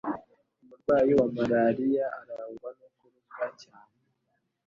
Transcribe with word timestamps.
umurwayi 0.61 1.11
wa 1.19 1.27
malariya 1.35 2.05
arangwa 2.19 2.69
no 2.79 2.87
kuruka 2.97 3.45
cyane 3.61 3.97